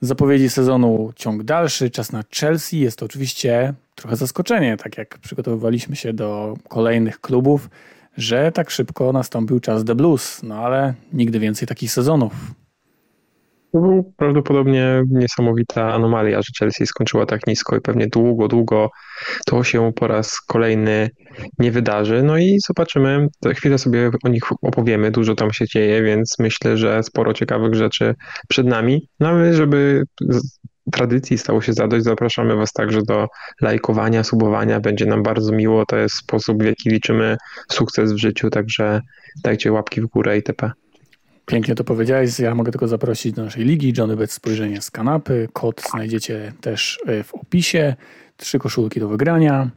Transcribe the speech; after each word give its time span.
Zapowiedzi 0.00 0.50
sezonu 0.50 1.12
ciąg 1.16 1.42
dalszy, 1.42 1.90
czas 1.90 2.12
na 2.12 2.24
Chelsea. 2.40 2.80
Jest 2.80 2.98
to 2.98 3.06
oczywiście 3.06 3.74
trochę 3.94 4.16
zaskoczenie, 4.16 4.76
tak 4.76 4.98
jak 4.98 5.18
przygotowywaliśmy 5.18 5.96
się 5.96 6.12
do 6.12 6.56
kolejnych 6.68 7.20
klubów, 7.20 7.70
że 8.16 8.52
tak 8.52 8.70
szybko 8.70 9.12
nastąpił 9.12 9.60
czas 9.60 9.84
The 9.84 9.94
Blues, 9.94 10.42
no 10.42 10.54
ale 10.54 10.94
nigdy 11.12 11.38
więcej 11.38 11.68
takich 11.68 11.92
sezonów. 11.92 12.32
To 13.72 13.80
był 13.80 14.12
prawdopodobnie 14.16 15.02
niesamowita 15.10 15.94
anomalia, 15.94 16.42
że 16.42 16.48
Chelsea 16.58 16.86
skończyła 16.86 17.26
tak 17.26 17.46
nisko 17.46 17.76
i 17.76 17.80
pewnie 17.80 18.06
długo, 18.06 18.48
długo 18.48 18.90
to 19.46 19.64
się 19.64 19.92
po 19.92 20.06
raz 20.06 20.40
kolejny 20.40 21.10
nie 21.58 21.70
wydarzy. 21.70 22.22
No 22.22 22.38
i 22.38 22.58
zobaczymy, 22.66 23.28
za 23.42 23.54
chwilę 23.54 23.78
sobie 23.78 24.10
o 24.24 24.28
nich 24.28 24.42
opowiemy, 24.62 25.10
dużo 25.10 25.34
tam 25.34 25.52
się 25.52 25.66
dzieje, 25.66 26.02
więc 26.02 26.36
myślę, 26.38 26.76
że 26.76 27.02
sporo 27.02 27.34
ciekawych 27.34 27.74
rzeczy 27.74 28.14
przed 28.48 28.66
nami. 28.66 29.08
No 29.20 29.28
ale 29.28 29.54
żeby 29.54 30.02
tradycji 30.92 31.38
stało 31.38 31.62
się 31.62 31.72
zadość, 31.72 32.04
zapraszamy 32.04 32.56
Was 32.56 32.72
także 32.72 33.02
do 33.02 33.26
lajkowania, 33.60 34.24
subowania. 34.24 34.80
Będzie 34.80 35.06
nam 35.06 35.22
bardzo 35.22 35.52
miło. 35.52 35.86
To 35.86 35.96
jest 35.96 36.14
sposób, 36.14 36.62
w 36.62 36.66
jaki 36.66 36.90
liczymy 36.90 37.36
sukces 37.70 38.12
w 38.12 38.16
życiu, 38.16 38.50
także 38.50 39.00
dajcie 39.44 39.72
łapki 39.72 40.00
w 40.00 40.06
górę 40.06 40.36
itp. 40.36 40.70
Pięknie 41.48 41.74
to 41.74 41.84
powiedziałeś. 41.84 42.38
Ja 42.38 42.54
mogę 42.54 42.72
tylko 42.72 42.88
zaprosić 42.88 43.32
do 43.32 43.44
naszej 43.44 43.64
ligi. 43.64 43.92
Johnny 43.98 44.16
Bet 44.16 44.32
spojrzenie 44.32 44.82
z 44.82 44.90
kanapy. 44.90 45.48
Kod 45.52 45.82
znajdziecie 45.90 46.52
też 46.60 46.98
e, 47.06 47.22
w 47.22 47.34
opisie. 47.34 47.96
Trzy 48.36 48.58
koszulki 48.58 49.00
do 49.00 49.08
wygrania. 49.08 49.70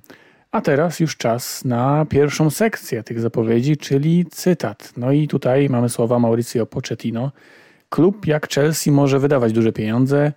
A 0.51 0.61
teraz 0.61 0.99
już 0.99 1.17
czas 1.17 1.65
na 1.65 2.05
pierwszą 2.09 2.49
sekcję 2.49 3.03
tych 3.03 3.19
zapowiedzi, 3.19 3.77
czyli 3.77 4.25
cytat. 4.31 4.93
No 4.97 5.11
i 5.11 5.27
tutaj 5.27 5.69
mamy 5.69 5.89
słowa 5.89 6.19
Mauricio 6.19 6.65
Pochettino. 6.65 7.31
Klub 7.89 8.27
jak 8.27 8.49
Chelsea 8.49 8.91
może 8.91 9.19
wydawać 9.19 9.53
duże 9.53 9.71
pieniądze 9.71 10.31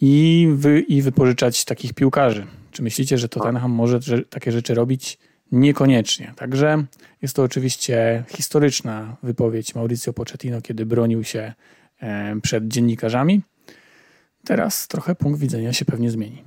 i, 0.00 0.48
wy, 0.54 0.80
i 0.80 1.02
wypożyczać 1.02 1.64
takich 1.64 1.94
piłkarzy. 1.94 2.46
Czy 2.70 2.82
myślicie, 2.82 3.18
że 3.18 3.28
Tottenham 3.28 3.70
może 3.70 4.00
takie 4.30 4.52
rzeczy 4.52 4.74
robić? 4.74 5.18
Niekoniecznie. 5.52 6.32
Także 6.36 6.84
jest 7.22 7.36
to 7.36 7.42
oczywiście 7.42 8.24
historyczna 8.28 9.16
wypowiedź 9.22 9.74
Mauricio 9.74 10.12
Pochettino, 10.12 10.62
kiedy 10.62 10.86
bronił 10.86 11.24
się 11.24 11.52
e, 12.00 12.36
przed 12.42 12.68
dziennikarzami. 12.68 13.42
Teraz 14.44 14.88
trochę 14.88 15.14
punkt 15.14 15.40
widzenia 15.40 15.72
się 15.72 15.84
pewnie 15.84 16.10
zmieni. 16.10 16.44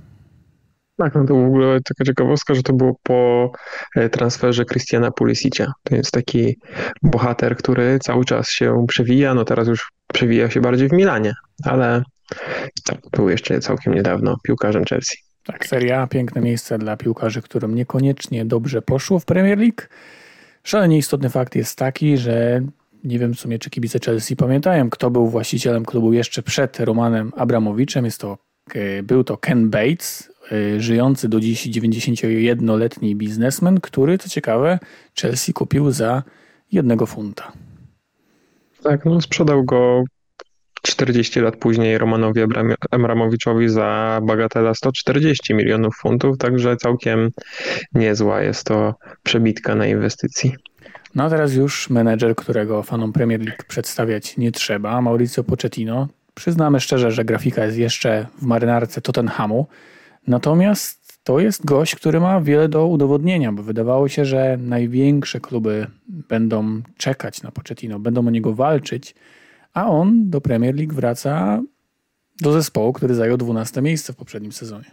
Tak, 0.98 1.16
no 1.16 1.26
to 1.26 1.36
w 1.36 1.46
ogóle 1.46 1.80
taka 1.82 2.04
ciekawostka, 2.04 2.56
że 2.56 2.64
to 2.64 2.74
było 2.74 2.96
po 3.04 3.52
e, 3.96 4.10
transferze 4.10 4.66
Christiana 4.66 5.12
Pulisicia. 5.12 5.72
To 5.84 5.96
jest 5.96 6.12
taki 6.12 6.58
bohater, 7.04 7.56
który 7.58 8.00
cały 8.00 8.26
czas 8.26 8.50
się 8.50 8.86
przewija, 8.88 9.34
no 9.34 9.46
teraz 9.46 9.68
już 9.68 9.92
przewija 10.14 10.50
się 10.50 10.62
bardziej 10.62 10.90
w 10.90 10.94
Milanie, 10.94 11.34
ale 11.64 12.04
tak, 12.86 13.00
był 13.12 13.30
jeszcze 13.30 13.60
całkiem 13.60 13.94
niedawno 13.94 14.38
piłkarzem 14.44 14.84
Chelsea. 14.90 15.29
Tak, 15.52 15.68
Seria 15.68 16.08
piękne 16.08 16.42
miejsce 16.42 16.78
dla 16.78 16.98
piłkarzy, 16.98 17.42
którym 17.42 17.76
niekoniecznie 17.76 18.46
dobrze 18.46 18.82
poszło 18.82 19.20
w 19.20 19.26
Premier 19.26 19.58
League. 19.58 19.82
Szalenie 20.64 20.98
istotny 20.98 21.30
fakt 21.30 21.56
jest 21.56 21.78
taki, 21.78 22.18
że 22.18 22.62
nie 23.04 23.20
wiem 23.20 23.34
w 23.34 23.40
sumie, 23.40 23.60
czy 23.60 23.70
kibice 23.70 24.00
Chelsea 24.06 24.36
pamiętają, 24.36 24.90
kto 24.90 25.10
był 25.10 25.28
właścicielem 25.28 25.86
klubu 25.86 26.14
jeszcze 26.14 26.44
przed 26.44 26.80
Romanem 26.80 27.32
Abramowiczem. 27.36 28.06
Jest 28.06 28.22
to, 28.22 28.38
e, 28.74 29.04
był 29.04 29.24
to 29.24 29.38
Ken 29.38 29.70
Bates, 29.70 30.32
e, 30.52 30.80
żyjący 30.80 31.30
do 31.30 31.40
dziś 31.40 31.68
91-letni 31.68 33.16
biznesmen, 33.16 33.80
który, 33.80 34.18
co 34.18 34.30
ciekawe, 34.30 34.80
Chelsea 35.22 35.54
kupił 35.54 35.92
za 35.92 36.24
jednego 36.72 37.06
funta. 37.06 37.52
Tak, 38.84 39.06
no 39.06 39.22
sprzedał 39.22 39.64
go 39.64 40.04
40 40.82 41.40
lat 41.40 41.58
później 41.58 41.98
Romanowi 41.98 42.42
Abramowiczowi 42.92 43.70
za 43.70 44.20
bagatela 44.24 44.74
140 44.74 45.54
milionów 45.54 45.96
funtów, 45.96 46.38
także 46.38 46.78
całkiem 46.78 47.30
niezła 47.94 48.42
jest 48.42 48.64
to 48.64 48.96
przebitka 49.24 49.76
na 49.76 49.88
inwestycji. 49.88 50.56
No 51.16 51.24
a 51.24 51.30
teraz 51.30 51.54
już 51.54 51.90
menedżer, 51.90 52.36
którego 52.36 52.84
fanom 52.84 53.14
Premier 53.14 53.40
League 53.40 53.64
przedstawiać 53.68 54.38
nie 54.38 54.52
trzeba, 54.52 55.02
Mauricio 55.02 55.44
Pochettino. 55.44 56.08
Przyznamy 56.34 56.80
szczerze, 56.80 57.12
że 57.12 57.26
grafika 57.26 57.66
jest 57.66 57.78
jeszcze 57.78 58.28
w 58.42 58.46
marynarce 58.46 59.02
Tottenhamu, 59.02 59.68
natomiast 60.28 61.00
to 61.24 61.40
jest 61.40 61.66
gość, 61.66 61.96
który 61.96 62.20
ma 62.20 62.42
wiele 62.42 62.70
do 62.70 62.88
udowodnienia, 62.88 63.52
bo 63.52 63.64
wydawało 63.64 64.08
się, 64.08 64.26
że 64.26 64.58
największe 64.62 65.40
kluby 65.40 65.88
będą 66.08 66.82
czekać 66.98 67.42
na 67.44 67.52
Pochettino, 67.52 68.00
będą 68.00 68.28
o 68.28 68.30
niego 68.30 68.54
walczyć, 68.54 69.16
a 69.74 69.90
on 69.90 70.30
do 70.30 70.42
Premier 70.42 70.76
League 70.76 70.94
wraca 70.94 71.62
do 72.42 72.52
zespołu, 72.52 72.94
który 72.94 73.16
zajął 73.16 73.38
12 73.38 73.82
miejsce 73.82 74.14
w 74.14 74.16
poprzednim 74.16 74.52
sezonie. 74.52 74.92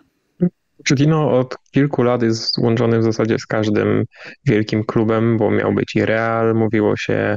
Pochettino 0.78 1.31
od 1.31 1.56
kilku 1.70 2.03
lat 2.03 2.22
jest 2.22 2.59
łączony 2.59 2.98
w 2.98 3.03
zasadzie 3.03 3.38
z 3.38 3.47
każdym 3.47 4.04
wielkim 4.44 4.84
klubem, 4.84 5.36
bo 5.36 5.50
miał 5.50 5.72
być 5.72 5.97
i 5.97 6.04
Real, 6.04 6.54
mówiło 6.54 6.97
się 6.97 7.36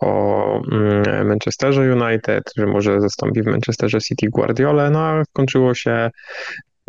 o 0.00 0.62
mm, 0.72 1.28
Manchesterze 1.28 1.96
United, 1.96 2.44
że 2.56 2.66
może 2.66 3.00
zastąpi 3.00 3.42
w 3.42 3.46
Manchesterze 3.46 4.00
City 4.00 4.26
Guardiola, 4.30 4.90
no 4.90 5.00
a 5.00 5.24
skończyło 5.24 5.74
się 5.74 6.10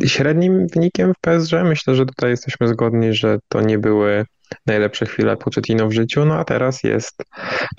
średnim 0.05 0.67
wynikiem 0.67 1.13
w 1.13 1.19
PSG. 1.21 1.53
Myślę, 1.63 1.95
że 1.95 2.05
tutaj 2.05 2.29
jesteśmy 2.29 2.67
zgodni, 2.67 3.13
że 3.13 3.37
to 3.47 3.61
nie 3.61 3.79
były 3.79 4.25
najlepsze 4.65 5.05
chwile 5.05 5.37
Pochettino 5.37 5.87
w 5.87 5.91
życiu, 5.91 6.25
no 6.25 6.39
a 6.39 6.43
teraz 6.43 6.83
jest 6.83 7.23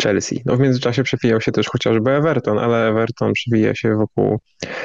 Chelsea. 0.03 0.43
No 0.47 0.57
w 0.57 0.61
międzyczasie 0.61 1.03
przewijał 1.03 1.41
się 1.41 1.53
też 1.53 1.69
chociażby 1.69 2.11
Everton, 2.11 2.59
ale 2.59 2.89
Everton 2.89 3.33
przewija 3.33 3.75
się 3.75 3.97
wokół 3.97 4.41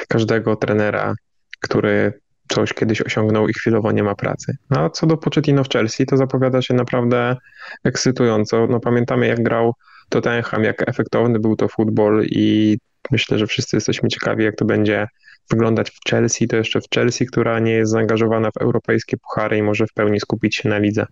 każdego 0.08 0.56
trenera, 0.56 1.14
który 1.60 2.12
coś 2.48 2.72
kiedyś 2.72 3.02
osiągnął 3.02 3.48
i 3.48 3.52
chwilowo 3.52 3.92
nie 3.92 4.02
ma 4.02 4.14
pracy. 4.14 4.56
No 4.70 4.80
a 4.80 4.90
co 4.90 5.06
do 5.06 5.16
Pochettino 5.16 5.64
w 5.64 5.68
Chelsea, 5.68 6.06
to 6.06 6.16
zapowiada 6.16 6.62
się 6.62 6.74
naprawdę 6.74 7.36
ekscytująco. 7.84 8.66
No 8.66 8.80
pamiętamy 8.80 9.26
jak 9.26 9.42
grał 9.42 9.72
Tottenham, 10.08 10.64
jak 10.64 10.88
efektowny 10.88 11.38
był 11.38 11.56
to 11.56 11.68
futbol 11.68 12.24
i 12.24 12.78
myślę, 13.10 13.38
że 13.38 13.46
wszyscy 13.46 13.76
jesteśmy 13.76 14.08
ciekawi 14.08 14.44
jak 14.44 14.56
to 14.56 14.64
będzie 14.64 15.06
wyglądać 15.50 15.90
w 15.90 16.10
Chelsea, 16.10 16.48
to 16.48 16.56
jeszcze 16.56 16.80
w 16.80 16.84
Chelsea, 16.94 17.26
która 17.26 17.58
nie 17.58 17.72
jest 17.72 17.92
zaangażowana 17.92 18.50
w 18.50 18.56
europejskie 18.56 19.16
puchary 19.16 19.58
i 19.58 19.62
może 19.62 19.86
w 19.86 19.92
pełni 19.92 20.20
skupić 20.20 20.56
się 20.56 20.68
na 20.68 20.78
lidze. 20.78 21.06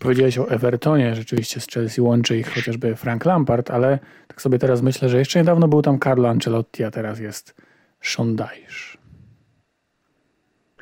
Powiedziałeś 0.00 0.38
o 0.38 0.50
Evertonie, 0.50 1.14
rzeczywiście 1.14 1.60
z 1.60 1.66
Chelsea 1.66 2.00
łączy 2.00 2.38
ich 2.38 2.54
chociażby 2.54 2.96
Frank 2.96 3.24
Lampard, 3.24 3.70
ale 3.70 3.98
tak 4.28 4.42
sobie 4.42 4.58
teraz 4.58 4.82
myślę, 4.82 5.08
że 5.08 5.18
jeszcze 5.18 5.38
niedawno 5.38 5.68
był 5.68 5.82
tam 5.82 5.98
Carlo 5.98 6.28
Ancelotti, 6.28 6.84
a 6.84 6.90
teraz 6.90 7.20
jest 7.20 7.54
Sean 8.02 8.36
Dyche. 8.36 8.98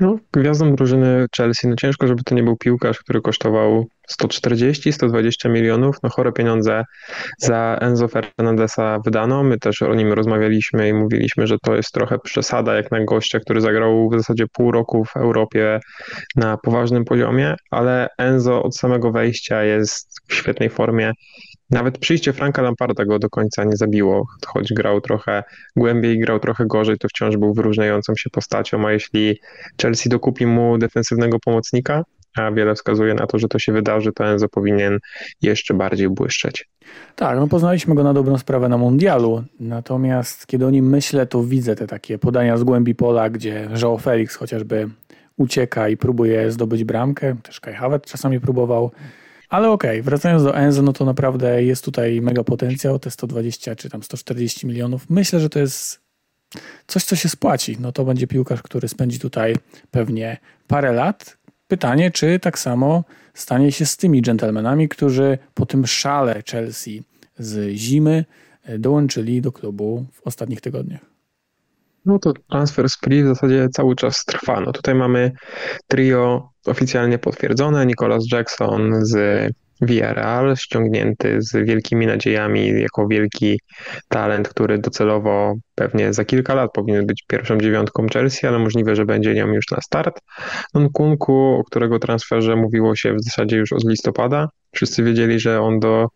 No, 0.00 0.18
gwiazdą 0.32 0.74
drużyny 0.74 1.26
Chelsea, 1.36 1.68
no 1.68 1.76
ciężko, 1.76 2.06
żeby 2.06 2.22
to 2.22 2.34
nie 2.34 2.42
był 2.42 2.56
piłkarz, 2.56 2.98
który 2.98 3.20
kosztował 3.20 3.86
140-120 4.12 5.50
milionów. 5.50 5.96
No 6.02 6.10
chore 6.10 6.32
pieniądze 6.32 6.84
za 7.38 7.78
Enzo 7.80 8.08
Fernandesa 8.08 8.98
wydano. 9.04 9.42
My 9.42 9.58
też 9.58 9.82
o 9.82 9.94
nim 9.94 10.12
rozmawialiśmy 10.12 10.88
i 10.88 10.94
mówiliśmy, 10.94 11.46
że 11.46 11.56
to 11.62 11.76
jest 11.76 11.92
trochę 11.92 12.18
przesada, 12.18 12.74
jak 12.74 12.90
na 12.90 13.04
gościa, 13.04 13.40
który 13.40 13.60
zagrał 13.60 14.10
w 14.10 14.16
zasadzie 14.16 14.44
pół 14.52 14.72
roku 14.72 15.04
w 15.04 15.16
Europie 15.16 15.80
na 16.36 16.56
poważnym 16.56 17.04
poziomie, 17.04 17.54
ale 17.70 18.08
Enzo 18.18 18.62
od 18.62 18.76
samego 18.76 19.12
wejścia 19.12 19.64
jest 19.64 20.20
w 20.28 20.34
świetnej 20.34 20.70
formie. 20.70 21.12
Nawet 21.70 21.98
przyjście 21.98 22.32
Franka 22.32 22.62
Lamparda 22.62 23.04
go 23.04 23.18
do 23.18 23.30
końca 23.30 23.64
nie 23.64 23.76
zabiło, 23.76 24.26
choć 24.46 24.72
grał 24.72 25.00
trochę 25.00 25.42
głębiej, 25.76 26.18
grał 26.18 26.40
trochę 26.40 26.66
gorzej, 26.66 26.98
to 26.98 27.08
wciąż 27.08 27.36
był 27.36 27.54
wyróżniającą 27.54 28.12
się 28.16 28.30
postacią, 28.30 28.86
a 28.86 28.92
jeśli 28.92 29.40
Chelsea 29.82 30.08
dokupi 30.08 30.46
mu 30.46 30.78
defensywnego 30.78 31.38
pomocnika, 31.44 32.02
a 32.36 32.52
wiele 32.52 32.74
wskazuje 32.74 33.14
na 33.14 33.26
to, 33.26 33.38
że 33.38 33.48
to 33.48 33.58
się 33.58 33.72
wydarzy, 33.72 34.12
to 34.12 34.24
Enzo 34.24 34.48
powinien 34.48 34.98
jeszcze 35.42 35.74
bardziej 35.74 36.08
błyszczeć. 36.08 36.68
Tak, 37.16 37.38
no 37.38 37.48
poznaliśmy 37.48 37.94
go 37.94 38.04
na 38.04 38.14
dobrą 38.14 38.38
sprawę 38.38 38.68
na 38.68 38.78
mundialu, 38.78 39.44
natomiast 39.60 40.46
kiedy 40.46 40.66
o 40.66 40.70
nim 40.70 40.88
myślę, 40.88 41.26
to 41.26 41.42
widzę 41.42 41.76
te 41.76 41.86
takie 41.86 42.18
podania 42.18 42.56
z 42.56 42.64
głębi 42.64 42.94
pola, 42.94 43.30
gdzie 43.30 43.68
João 43.74 44.00
Felix 44.00 44.36
chociażby 44.36 44.88
ucieka 45.36 45.88
i 45.88 45.96
próbuje 45.96 46.50
zdobyć 46.50 46.84
bramkę, 46.84 47.36
też 47.42 47.60
Kai 47.60 47.74
czasami 48.06 48.40
próbował, 48.40 48.90
ale 49.52 49.70
okej, 49.70 49.90
okay, 49.90 50.02
wracając 50.02 50.42
do 50.42 50.56
Enzo, 50.56 50.82
no 50.82 50.92
to 50.92 51.04
naprawdę 51.04 51.64
jest 51.64 51.84
tutaj 51.84 52.20
mega 52.20 52.44
potencjał, 52.44 52.98
te 52.98 53.10
120 53.10 53.76
czy 53.76 53.90
tam 53.90 54.02
140 54.02 54.66
milionów. 54.66 55.10
Myślę, 55.10 55.40
że 55.40 55.48
to 55.48 55.58
jest 55.58 56.00
coś, 56.86 57.04
co 57.04 57.16
się 57.16 57.28
spłaci. 57.28 57.76
No 57.80 57.92
to 57.92 58.04
będzie 58.04 58.26
piłkarz, 58.26 58.62
który 58.62 58.88
spędzi 58.88 59.20
tutaj 59.20 59.56
pewnie 59.90 60.36
parę 60.68 60.92
lat. 60.92 61.36
Pytanie, 61.72 62.10
czy 62.10 62.38
tak 62.38 62.58
samo 62.58 63.04
stanie 63.34 63.72
się 63.72 63.86
z 63.86 63.96
tymi 63.96 64.22
dżentelmenami, 64.22 64.88
którzy 64.88 65.38
po 65.54 65.66
tym 65.66 65.86
szale 65.86 66.42
Chelsea 66.50 67.02
z 67.38 67.76
zimy 67.76 68.24
e, 68.64 68.78
dołączyli 68.78 69.40
do 69.40 69.52
klubu 69.52 70.06
w 70.12 70.26
ostatnich 70.26 70.60
tygodniach. 70.60 71.00
No 72.06 72.18
to 72.18 72.32
transfer 72.50 72.90
spree 72.90 73.22
w 73.22 73.26
zasadzie 73.26 73.68
cały 73.68 73.96
czas 73.96 74.24
trwa. 74.24 74.60
No 74.60 74.72
tutaj 74.72 74.94
mamy 74.94 75.32
trio 75.88 76.50
oficjalnie 76.66 77.18
potwierdzone, 77.18 77.86
Nicholas 77.86 78.24
Jackson 78.32 79.04
z 79.04 79.16
Villarreal, 79.82 80.56
ściągnięty 80.56 81.42
z 81.42 81.52
wielkimi 81.52 82.06
nadziejami 82.06 82.80
jako 82.80 83.08
wielki 83.08 83.60
talent, 84.08 84.48
który 84.48 84.78
docelowo 84.78 85.54
pewnie 85.74 86.12
za 86.12 86.24
kilka 86.24 86.54
lat 86.54 86.70
powinien 86.72 87.06
być 87.06 87.24
pierwszą 87.26 87.58
dziewiątką 87.58 88.06
Chelsea, 88.12 88.46
ale 88.46 88.58
możliwe, 88.58 88.96
że 88.96 89.04
będzie 89.04 89.34
nią 89.34 89.46
już 89.46 89.70
na 89.70 89.80
start. 89.80 90.20
Nkunku, 90.74 91.56
o 91.60 91.64
którego 91.64 91.98
transferze 91.98 92.56
mówiło 92.56 92.96
się 92.96 93.14
w 93.14 93.24
zasadzie 93.24 93.56
już 93.56 93.72
od 93.72 93.84
listopada. 93.84 94.48
Wszyscy 94.74 95.02
wiedzieli, 95.02 95.40
że 95.40 95.60
on 95.60 95.80
do 95.80 96.08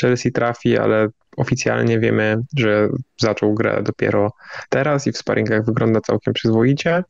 Chelsea 0.00 0.32
trafi, 0.32 0.78
ale 0.78 1.08
oficjalnie 1.36 2.00
wiemy, 2.00 2.36
że 2.58 2.88
zaczął 3.20 3.54
grę 3.54 3.82
dopiero 3.82 4.30
teraz 4.68 5.06
i 5.06 5.12
w 5.12 5.18
sparingach 5.18 5.64
wygląda 5.64 6.00
całkiem 6.00 6.34
przyzwoicie. 6.34 7.02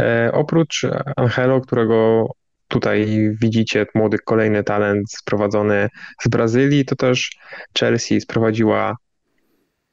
E, 0.00 0.30
oprócz 0.32 0.86
Angelo, 1.16 1.60
którego 1.60 2.26
tutaj 2.70 3.30
widzicie 3.42 3.86
młody 3.94 4.18
kolejny 4.18 4.64
talent 4.64 5.12
sprowadzony 5.12 5.88
z 6.22 6.28
Brazylii, 6.28 6.84
to 6.84 6.96
też 6.96 7.30
Chelsea 7.78 8.20
sprowadziła 8.20 8.96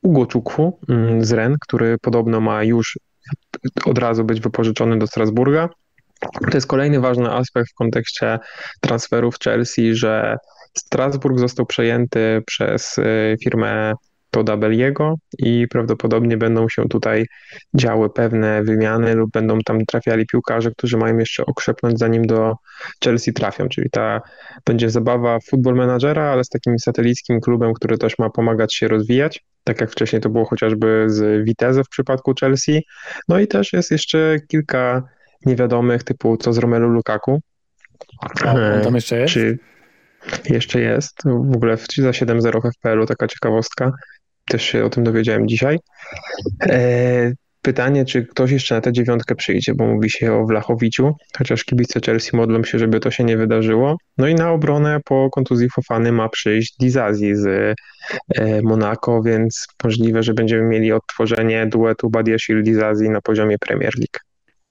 Ugo 0.01 0.25
Czukwu 0.25 0.79
mm, 0.89 1.25
z 1.25 1.31
Ren, 1.31 1.56
który 1.62 1.97
podobno 2.01 2.41
ma 2.41 2.63
już 2.63 3.00
od 3.85 3.97
razu 3.97 4.24
być 4.24 4.41
wypożyczony 4.41 5.00
do 5.00 5.07
Strasburga. 5.07 5.69
To 6.21 6.57
jest 6.57 6.68
kolejny 6.68 7.00
ważny 7.00 7.31
aspekt 7.31 7.71
w 7.71 7.75
kontekście 7.75 8.39
transferów 8.81 9.39
Chelsea, 9.39 9.95
że 9.95 10.38
Strasburg 10.77 11.39
został 11.39 11.65
przejęty 11.65 12.41
przez 12.45 12.97
y, 12.97 13.38
firmę 13.44 13.94
Toda 14.31 14.57
Belliego 14.57 15.15
i 15.39 15.68
prawdopodobnie 15.68 16.38
będą 16.38 16.69
się 16.69 16.88
tutaj 16.89 17.25
działy 17.74 18.09
pewne 18.09 18.63
wymiany 18.63 19.15
lub 19.15 19.31
będą 19.31 19.59
tam 19.59 19.85
trafiali 19.85 20.25
piłkarze, 20.25 20.71
którzy 20.71 20.97
mają 20.97 21.18
jeszcze 21.18 21.45
okrzepnąć 21.45 22.00
zanim 22.00 22.27
do 22.27 22.56
Chelsea 23.03 23.33
trafią, 23.33 23.69
czyli 23.69 23.89
ta 23.89 24.21
będzie 24.65 24.89
zabawa 24.89 25.38
futbol 25.50 25.75
menadżera, 25.75 26.31
ale 26.31 26.44
z 26.44 26.50
takim 26.50 26.79
satelickim 26.79 27.41
klubem, 27.41 27.74
który 27.74 27.97
też 27.97 28.19
ma 28.19 28.29
pomagać 28.29 28.75
się 28.75 28.88
rozwijać, 28.88 29.44
tak 29.63 29.81
jak 29.81 29.91
wcześniej 29.91 30.21
to 30.21 30.29
było 30.29 30.45
chociażby 30.45 31.06
z 31.07 31.45
Vitesse 31.45 31.83
w 31.83 31.89
przypadku 31.89 32.33
Chelsea. 32.39 32.83
No 33.27 33.39
i 33.39 33.47
też 33.47 33.74
jest 33.74 33.91
jeszcze 33.91 34.38
kilka 34.47 35.03
niewiadomych 35.45 36.03
typu 36.03 36.38
co 36.38 36.53
z 36.53 36.57
Romelu 36.57 36.89
Lukaku. 36.89 37.41
A 38.45 38.51
on 38.51 38.81
tam 38.83 38.95
jeszcze 38.95 39.19
jest? 39.19 39.33
Czy 39.33 39.59
jeszcze 40.50 40.81
jest. 40.81 41.24
W 41.25 41.56
ogóle 41.56 41.77
w 41.77 41.88
za 41.97 42.09
7-0 42.09 42.62
w 42.62 42.71
FPL-u 42.77 43.06
taka 43.06 43.27
ciekawostka. 43.27 43.91
Też 44.47 44.63
się 44.63 44.85
o 44.85 44.89
tym 44.89 45.03
dowiedziałem 45.03 45.47
dzisiaj. 45.47 45.79
E, 46.69 47.31
pytanie, 47.61 48.05
czy 48.05 48.25
ktoś 48.25 48.51
jeszcze 48.51 48.75
na 48.75 48.81
tę 48.81 48.94
dziewiątkę 48.94 49.35
przyjdzie, 49.35 49.73
bo 49.75 49.88
mówi 49.88 50.09
się 50.09 50.33
o 50.33 50.45
Wlachowiciu, 50.45 51.15
chociaż 51.38 51.63
kibice 51.63 51.99
Chelsea 52.05 52.35
modlą 52.35 52.63
się, 52.63 52.79
żeby 52.79 52.99
to 52.99 53.11
się 53.11 53.23
nie 53.23 53.38
wydarzyło. 53.38 53.97
No 54.17 54.27
i 54.27 54.35
na 54.35 54.51
obronę 54.51 54.99
po 55.05 55.29
kontuzji 55.29 55.69
Fofany 55.69 56.11
ma 56.11 56.29
przyjść 56.29 56.77
Dizazi 56.79 57.35
z 57.35 57.75
e, 58.35 58.61
Monaco, 58.61 59.21
więc 59.21 59.67
możliwe, 59.83 60.23
że 60.23 60.33
będziemy 60.33 60.63
mieli 60.63 60.91
odtworzenie 60.91 61.67
duetu 61.67 62.09
Badiashil-Dizazi 62.09 63.09
na 63.09 63.21
poziomie 63.21 63.57
Premier 63.59 63.93
League. 63.97 64.19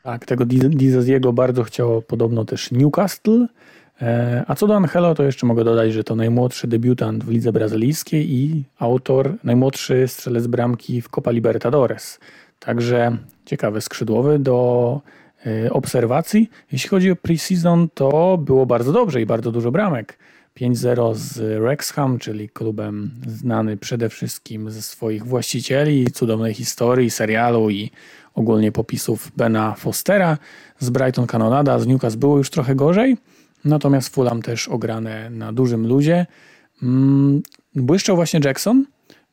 Tak, 0.02 0.26
tego 0.26 0.44
Dizaziego 0.46 1.32
bardzo 1.32 1.64
chciało 1.64 2.02
podobno 2.02 2.44
też 2.44 2.70
Newcastle, 2.70 3.46
a 4.46 4.54
co 4.54 4.66
do 4.66 4.76
Angelo, 4.76 5.14
to 5.14 5.22
jeszcze 5.22 5.46
mogę 5.46 5.64
dodać, 5.64 5.92
że 5.92 6.04
to 6.04 6.16
najmłodszy 6.16 6.68
debiutant 6.68 7.24
w 7.24 7.30
lidze 7.30 7.52
brazylijskiej 7.52 8.34
i 8.34 8.64
autor, 8.78 9.34
najmłodszy 9.44 10.08
strzelec 10.08 10.46
bramki 10.46 11.02
w 11.02 11.08
Copa 11.08 11.30
Libertadores. 11.30 12.20
Także 12.58 13.16
ciekawy 13.44 13.80
skrzydłowy 13.80 14.38
do 14.38 15.00
e, 15.46 15.70
obserwacji. 15.70 16.50
Jeśli 16.72 16.88
chodzi 16.88 17.10
o 17.10 17.16
preseason, 17.16 17.88
to 17.94 18.38
było 18.38 18.66
bardzo 18.66 18.92
dobrze 18.92 19.20
i 19.22 19.26
bardzo 19.26 19.52
dużo 19.52 19.70
bramek. 19.70 20.18
5-0 20.60 21.14
z 21.14 21.60
Wrexham, 21.60 22.18
czyli 22.18 22.48
klubem 22.48 23.10
znany 23.26 23.76
przede 23.76 24.08
wszystkim 24.08 24.70
ze 24.70 24.82
swoich 24.82 25.26
właścicieli, 25.26 26.10
cudownej 26.10 26.54
historii, 26.54 27.10
serialu 27.10 27.70
i 27.70 27.90
ogólnie 28.34 28.72
popisów 28.72 29.32
Bena 29.36 29.74
Fostera. 29.74 30.38
Z 30.78 30.90
Brighton 30.90 31.26
Canonada, 31.26 31.78
z 31.78 31.86
Newcastle 31.86 32.18
było 32.18 32.38
już 32.38 32.50
trochę 32.50 32.74
gorzej. 32.74 33.16
Natomiast 33.66 34.08
Fulham 34.08 34.42
też 34.42 34.68
ograne 34.68 35.30
na 35.30 35.52
dużym 35.52 35.86
luzie. 35.86 36.26
Mm, 36.82 37.42
błyszczał 37.74 38.16
właśnie 38.16 38.40
Jackson. 38.44 38.84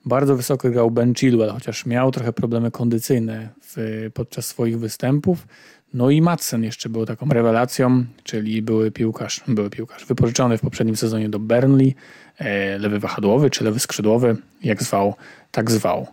Bardzo 0.05 0.35
wysoko 0.35 0.69
grał 0.69 0.91
Ben 0.91 1.15
Chilwell, 1.15 1.49
chociaż 1.49 1.85
miał 1.85 2.11
trochę 2.11 2.33
problemy 2.33 2.71
kondycyjne 2.71 3.49
w, 3.61 4.09
podczas 4.13 4.45
swoich 4.45 4.79
występów. 4.79 5.47
No 5.93 6.09
i 6.09 6.21
Madsen 6.21 6.63
jeszcze 6.63 6.89
był 6.89 7.05
taką 7.05 7.29
rewelacją, 7.29 8.05
czyli 8.23 8.61
były 8.61 8.91
piłkarz, 8.91 9.41
były 9.47 9.69
piłkarz 9.69 10.05
wypożyczony 10.05 10.57
w 10.57 10.61
poprzednim 10.61 10.95
sezonie 10.95 11.29
do 11.29 11.39
Burnley, 11.39 11.95
e, 12.37 12.77
lewy 12.79 12.99
wahadłowy 12.99 13.49
czy 13.49 13.63
lewy 13.63 13.79
skrzydłowy, 13.79 14.37
jak 14.63 14.83
zwał, 14.83 15.15
tak 15.51 15.71
zwał. 15.71 16.07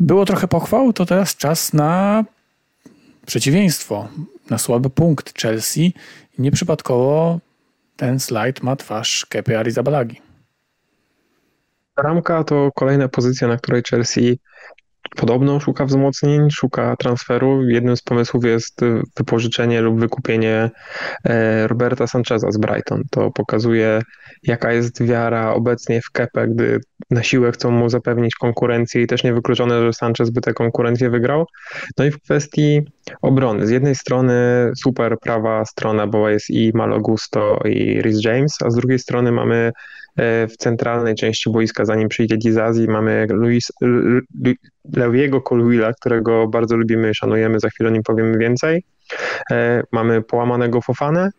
Było 0.00 0.24
trochę 0.24 0.48
pochwał, 0.48 0.92
to 0.92 1.06
teraz 1.06 1.36
czas 1.36 1.72
na 1.72 2.24
przeciwieństwo, 3.26 4.08
na 4.50 4.58
słaby 4.58 4.90
punkt 4.90 5.42
Chelsea 5.42 5.94
Nieprzypadkowo 6.40 7.38
ten 7.96 8.20
slajd 8.20 8.62
ma 8.62 8.76
twarz 8.76 9.26
Kepy 9.28 9.58
Arizabalagi. 9.58 10.20
Ramka 11.96 12.44
to 12.44 12.70
kolejna 12.74 13.08
pozycja, 13.08 13.48
na 13.48 13.56
której 13.56 13.82
Chelsea 13.82 14.40
podobno 15.16 15.60
szuka 15.60 15.84
wzmocnień, 15.86 16.50
szuka 16.50 16.96
transferu. 16.96 17.68
Jednym 17.68 17.96
z 17.96 18.02
pomysłów 18.02 18.44
jest 18.44 18.80
wypożyczenie 19.16 19.80
lub 19.80 20.00
wykupienie 20.00 20.70
e, 21.24 21.68
Roberta 21.68 22.06
Sancheza 22.06 22.50
z 22.50 22.58
Brighton. 22.58 23.02
To 23.10 23.30
pokazuje, 23.30 24.02
jaka 24.42 24.72
jest 24.72 25.02
wiara 25.02 25.52
obecnie 25.52 26.00
w 26.02 26.10
Kepę, 26.10 26.48
gdy 26.48 26.80
na 27.10 27.22
siłę 27.22 27.52
chcą 27.52 27.70
mu 27.70 27.88
zapewnić 27.88 28.34
konkurencję 28.34 29.02
i 29.02 29.06
też 29.06 29.24
niewykluczone, 29.24 29.82
że 29.82 29.92
Sanchez 29.92 30.30
by 30.30 30.40
tę 30.40 30.54
konkurencję 30.54 31.10
wygrał. 31.10 31.46
No 31.98 32.04
i 32.04 32.10
w 32.10 32.22
kwestii 32.22 32.80
obrony. 33.22 33.66
Z 33.66 33.70
jednej 33.70 33.94
strony 33.94 34.34
super 34.76 35.16
prawa 35.18 35.64
strona, 35.64 36.06
bo 36.06 36.28
jest 36.28 36.50
i 36.50 36.72
Malo 36.74 37.00
Gusto 37.00 37.60
i 37.64 38.02
Rhys 38.02 38.24
James, 38.24 38.56
a 38.64 38.70
z 38.70 38.74
drugiej 38.74 38.98
strony 38.98 39.32
mamy 39.32 39.72
w 40.50 40.56
centralnej 40.58 41.14
części 41.14 41.50
boiska, 41.50 41.84
zanim 41.84 42.08
przyjdzie 42.08 42.36
Dizazi, 42.36 42.88
mamy 42.88 43.26
Luis, 43.30 43.72
Lewiego 44.96 45.40
Colwilla, 45.40 45.92
którego 45.92 46.48
bardzo 46.48 46.76
lubimy 46.76 47.14
szanujemy, 47.14 47.60
za 47.60 47.68
chwilę 47.68 47.90
o 47.90 47.92
nim 47.92 48.02
powiemy 48.02 48.38
więcej. 48.38 48.84
E, 49.50 49.82
mamy 49.92 50.22
połamanego 50.22 50.80
Fofanę, 50.80 51.30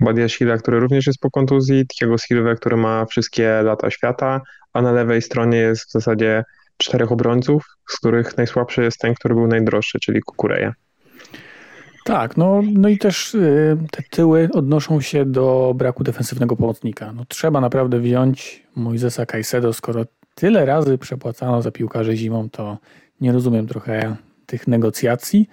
Badia 0.00 0.28
Sila, 0.28 0.56
który 0.56 0.80
również 0.80 1.06
jest 1.06 1.20
po 1.20 1.30
kontuzji, 1.30 1.86
Thiago 1.86 2.18
Silva, 2.18 2.54
który 2.54 2.76
ma 2.76 3.06
wszystkie 3.06 3.62
lata 3.62 3.90
świata, 3.90 4.40
a 4.72 4.82
na 4.82 4.92
lewej 4.92 5.22
stronie 5.22 5.58
jest 5.58 5.88
w 5.88 5.92
zasadzie 5.92 6.44
czterech 6.76 7.12
obrońców, 7.12 7.64
z 7.88 7.96
których 7.96 8.36
najsłabszy 8.36 8.82
jest 8.82 8.98
ten, 8.98 9.14
który 9.14 9.34
był 9.34 9.46
najdroższy, 9.46 9.98
czyli 10.00 10.20
Kukureja. 10.20 10.72
Tak, 12.06 12.36
no, 12.36 12.62
no 12.72 12.88
i 12.88 12.98
też 12.98 13.34
y, 13.34 13.76
te 13.90 14.02
tyły 14.02 14.48
odnoszą 14.52 15.00
się 15.00 15.24
do 15.24 15.74
braku 15.76 16.04
defensywnego 16.04 16.56
pomocnika. 16.56 17.12
No, 17.12 17.24
trzeba 17.28 17.60
naprawdę 17.60 18.00
wziąć 18.00 18.62
Moisesa 18.76 19.26
Caicedo, 19.26 19.72
skoro 19.72 20.04
tyle 20.34 20.66
razy 20.66 20.98
przepłacano 20.98 21.62
za 21.62 21.70
piłkarzy 21.70 22.16
zimą, 22.16 22.50
to 22.50 22.78
nie 23.20 23.32
rozumiem 23.32 23.66
trochę 23.66 24.16
tych 24.46 24.68
negocjacji, 24.68 25.48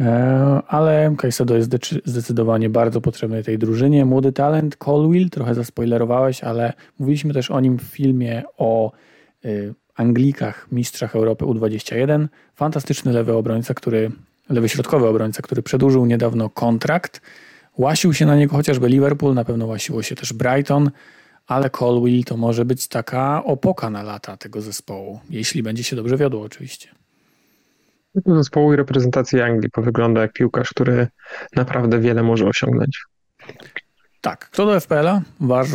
e, 0.00 0.62
ale 0.68 1.14
Caicedo 1.18 1.56
jest 1.56 1.70
zdecydowanie 2.04 2.70
bardzo 2.70 3.00
potrzebny 3.00 3.42
tej 3.42 3.58
drużynie. 3.58 4.04
Młody 4.04 4.32
talent, 4.32 4.76
Colwill, 4.76 5.30
trochę 5.30 5.54
zaspoilerowałeś, 5.54 6.44
ale 6.44 6.72
mówiliśmy 6.98 7.34
też 7.34 7.50
o 7.50 7.60
nim 7.60 7.78
w 7.78 7.82
filmie 7.82 8.42
o 8.56 8.92
y, 9.44 9.74
Anglikach, 9.96 10.66
mistrzach 10.72 11.16
Europy 11.16 11.44
U21. 11.44 12.28
Fantastyczny 12.54 13.12
lewy 13.12 13.32
obrońca, 13.32 13.74
który 13.74 14.10
lewy 14.48 14.68
środkowy 14.68 15.08
obrońca, 15.08 15.42
który 15.42 15.62
przedłużył 15.62 16.06
niedawno 16.06 16.50
kontrakt. 16.50 17.20
Łasił 17.78 18.14
się 18.14 18.26
na 18.26 18.36
niego 18.36 18.56
chociażby 18.56 18.88
Liverpool, 18.88 19.34
na 19.34 19.44
pewno 19.44 19.66
łasiło 19.66 20.02
się 20.02 20.14
też 20.14 20.32
Brighton, 20.32 20.90
ale 21.46 21.70
Colwill 21.70 22.24
to 22.24 22.36
może 22.36 22.64
być 22.64 22.88
taka 22.88 23.44
opoka 23.44 23.90
na 23.90 24.02
lata 24.02 24.36
tego 24.36 24.60
zespołu, 24.60 25.20
jeśli 25.30 25.62
będzie 25.62 25.84
się 25.84 25.96
dobrze 25.96 26.16
wiodło 26.16 26.42
oczywiście. 26.42 26.88
Zespołu 28.26 28.72
i 28.72 28.76
reprezentacji 28.76 29.40
Anglii 29.40 29.70
wygląda 29.76 30.20
jak 30.20 30.32
piłkarz, 30.32 30.70
który 30.70 31.06
naprawdę 31.56 32.00
wiele 32.00 32.22
może 32.22 32.46
osiągnąć. 32.46 33.04
Tak, 34.20 34.50
kto 34.50 34.66
do 34.66 34.80
FPL-a? 34.80 35.22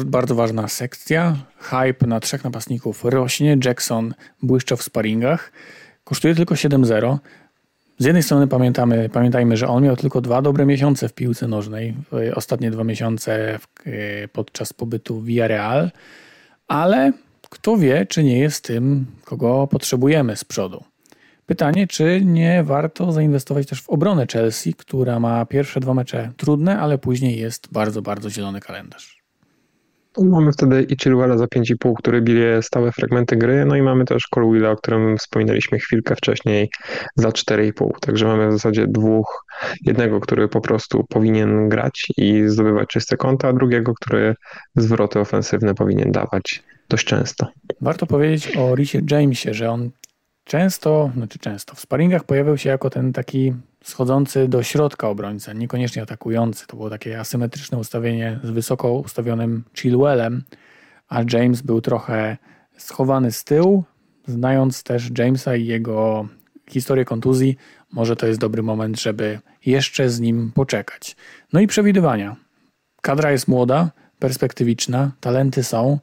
bardzo 0.06 0.36
ważna 0.36 0.68
sekcja. 0.68 1.36
Hype 1.58 2.08
na 2.08 2.20
trzech 2.20 2.44
napastników 2.44 3.06
rośnie. 3.06 3.58
Jackson 3.66 4.14
błyszcza 4.44 4.76
w 4.76 4.84
sparingach. 4.84 5.52
Kosztuje 6.04 6.36
tylko 6.36 6.56
7-0. 6.56 7.18
Z 8.00 8.06
jednej 8.06 8.24
strony 8.24 8.48
pamiętamy, 8.48 9.10
pamiętajmy, 9.10 9.58
że 9.58 9.68
on 9.68 9.84
miał 9.84 9.96
tylko 9.96 10.22
dwa 10.22 10.42
dobre 10.42 10.66
miesiące 10.66 11.10
w 11.10 11.14
piłce 11.14 11.48
nożnej, 11.48 11.94
ostatnie 12.36 12.72
dwa 12.72 12.84
miesiące 12.84 13.60
e, 13.86 14.28
podczas 14.28 14.74
pobytu 14.74 15.20
w 15.20 15.26
Villarreal, 15.26 15.92
ale 16.68 17.14
kto 17.50 17.78
wie, 17.78 18.06
czy 18.06 18.24
nie 18.24 18.40
jest 18.40 18.64
tym, 18.64 19.06
kogo 19.26 19.68
potrzebujemy 19.68 20.36
z 20.36 20.44
przodu. 20.44 20.84
Pytanie, 21.46 21.88
czy 21.88 22.22
nie 22.26 22.64
warto 22.64 23.12
zainwestować 23.12 23.68
też 23.68 23.82
w 23.82 23.90
obronę 23.90 24.26
Chelsea, 24.34 24.74
która 24.74 25.20
ma 25.20 25.46
pierwsze 25.46 25.80
dwa 25.80 25.94
mecze 25.94 26.32
trudne, 26.38 26.80
ale 26.80 26.98
później 26.98 27.40
jest 27.40 27.68
bardzo, 27.72 28.02
bardzo 28.02 28.30
zielony 28.30 28.60
kalendarz. 28.60 29.19
Mamy 30.24 30.52
wtedy 30.52 30.84
i 30.84 30.96
za 31.38 31.46
5,5, 31.46 31.94
który 31.98 32.22
bije 32.22 32.62
stałe 32.62 32.92
fragmenty 32.92 33.36
gry, 33.36 33.66
no 33.66 33.76
i 33.76 33.82
mamy 33.82 34.06
też 34.06 34.28
Colwilla, 34.28 34.72
o 34.72 34.76
którym 34.76 35.18
wspominaliśmy 35.18 35.80
chwilkę 35.80 36.16
wcześniej, 36.16 36.70
za 37.16 37.30
4,5. 37.30 37.90
Także 38.02 38.26
mamy 38.26 38.50
w 38.50 38.52
zasadzie 38.52 38.88
dwóch, 38.88 39.46
jednego, 39.86 40.20
który 40.20 40.48
po 40.48 40.62
prostu 40.62 41.04
powinien 41.10 41.70
grać 41.70 42.08
i 42.18 42.44
zdobywać 42.46 42.88
czyste 42.88 43.18
konta, 43.18 43.48
a 43.48 43.54
drugiego, 43.54 43.94
który 43.94 44.36
zwroty 44.76 45.20
ofensywne 45.20 45.76
powinien 45.76 46.12
dawać 46.12 46.64
dość 46.90 47.06
często. 47.06 47.48
Warto 47.82 48.06
powiedzieć 48.06 48.58
o 48.58 48.76
Richie 48.76 49.02
Jamesie, 49.12 49.54
że 49.54 49.72
on 49.72 49.92
często, 50.50 51.12
znaczy 51.16 51.40
często, 51.40 51.76
w 51.76 51.80
sparingach 51.80 52.24
pojawiał 52.24 52.58
się 52.58 52.70
jako 52.70 52.90
ten 52.90 53.14
taki 53.14 53.54
schodzący 53.84 54.48
do 54.48 54.64
środka 54.64 55.10
obrońca, 55.10 55.54
niekoniecznie 55.54 56.02
atakujący. 56.02 56.68
To 56.68 56.78
było 56.78 56.90
takie 56.90 57.20
asymetryczne 57.20 57.78
ustawienie 57.78 58.40
z 58.44 58.50
wysoko 58.50 58.94
ustawionym 58.94 59.64
Chilwellem, 59.78 60.44
a 61.10 61.22
James 61.34 61.62
był 61.62 61.82
trochę 61.82 62.38
schowany 62.78 63.32
z 63.32 63.44
tyłu. 63.44 63.84
Znając 64.28 64.84
też 64.84 65.12
Jamesa 65.18 65.56
i 65.56 65.66
jego 65.66 66.28
historię 66.70 67.06
kontuzji, 67.06 67.58
może 67.92 68.16
to 68.16 68.28
jest 68.28 68.40
dobry 68.40 68.64
moment, 68.64 69.02
żeby 69.02 69.40
jeszcze 69.66 70.10
z 70.10 70.20
nim 70.20 70.52
poczekać. 70.56 71.16
No 71.54 71.60
i 71.60 71.68
przewidywania. 71.68 72.36
Kadra 73.02 73.32
jest 73.32 73.48
młoda, 73.48 73.92
perspektywiczna, 74.20 75.12
talenty 75.20 75.64
są. 75.64 76.00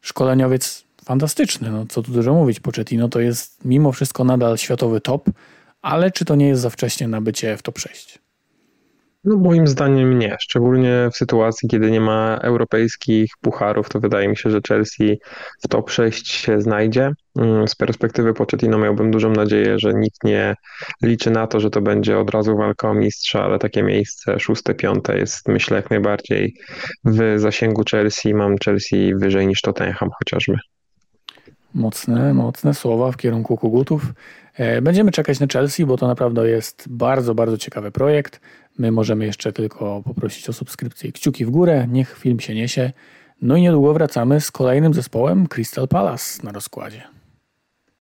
Szkoleniowiec 0.00 0.84
fantastyczny, 1.10 1.70
no 1.70 1.86
co 1.88 2.02
tu 2.02 2.12
dużo 2.12 2.34
mówić. 2.34 2.60
Pochettino 2.60 3.08
to 3.08 3.20
jest 3.20 3.64
mimo 3.64 3.92
wszystko 3.92 4.24
nadal 4.24 4.58
światowy 4.58 5.00
top, 5.00 5.30
ale 5.82 6.10
czy 6.10 6.24
to 6.24 6.34
nie 6.34 6.48
jest 6.48 6.62
za 6.62 6.70
wcześnie 6.70 7.08
na 7.08 7.20
bycie 7.20 7.56
w 7.56 7.62
top 7.62 7.78
6? 7.78 8.18
No 9.24 9.36
moim 9.36 9.66
zdaniem 9.66 10.18
nie, 10.18 10.36
szczególnie 10.40 11.08
w 11.12 11.16
sytuacji, 11.16 11.68
kiedy 11.68 11.90
nie 11.90 12.00
ma 12.00 12.38
europejskich 12.42 13.32
pucharów, 13.40 13.88
to 13.88 14.00
wydaje 14.00 14.28
mi 14.28 14.36
się, 14.36 14.50
że 14.50 14.60
Chelsea 14.68 15.18
w 15.64 15.68
top 15.68 15.90
6 15.90 16.30
się 16.30 16.60
znajdzie. 16.60 17.10
Mm, 17.38 17.68
z 17.68 17.74
perspektywy 17.74 18.34
Pochettino 18.34 18.78
miałbym 18.78 19.10
dużą 19.10 19.30
nadzieję, 19.30 19.78
że 19.78 19.94
nikt 19.94 20.24
nie 20.24 20.54
liczy 21.02 21.30
na 21.30 21.46
to, 21.46 21.60
że 21.60 21.70
to 21.70 21.80
będzie 21.80 22.18
od 22.18 22.30
razu 22.30 22.56
walka 22.56 22.90
o 22.90 22.94
mistrza, 22.94 23.44
ale 23.44 23.58
takie 23.58 23.82
miejsce 23.82 24.40
szóste, 24.40 24.74
piąte 24.74 25.18
jest 25.18 25.48
myślę 25.48 25.76
jak 25.76 25.90
najbardziej 25.90 26.54
w 27.04 27.34
zasięgu 27.36 27.82
Chelsea. 27.90 28.34
Mam 28.34 28.56
Chelsea 28.64 29.14
wyżej 29.14 29.46
niż 29.46 29.60
Tottenham 29.60 30.10
chociażby. 30.18 30.69
Mocne, 31.74 32.34
mocne 32.34 32.74
słowa 32.74 33.12
w 33.12 33.16
kierunku 33.16 33.56
kugutów. 33.56 34.12
E, 34.54 34.82
będziemy 34.82 35.10
czekać 35.10 35.40
na 35.40 35.46
Chelsea, 35.46 35.86
bo 35.86 35.96
to 35.96 36.06
naprawdę 36.06 36.48
jest 36.48 36.84
bardzo, 36.88 37.34
bardzo 37.34 37.58
ciekawy 37.58 37.90
projekt. 37.90 38.40
My 38.78 38.92
możemy 38.92 39.26
jeszcze 39.26 39.52
tylko 39.52 40.02
poprosić 40.02 40.48
o 40.48 40.52
subskrypcję 40.52 41.10
i 41.10 41.12
kciuki 41.12 41.44
w 41.44 41.50
górę. 41.50 41.86
Niech 41.90 42.18
film 42.18 42.40
się 42.40 42.54
niesie. 42.54 42.92
No 43.42 43.56
i 43.56 43.62
niedługo 43.62 43.94
wracamy 43.94 44.40
z 44.40 44.50
kolejnym 44.50 44.94
zespołem 44.94 45.46
Crystal 45.46 45.88
Palace 45.88 46.42
na 46.42 46.52
rozkładzie. 46.52 47.19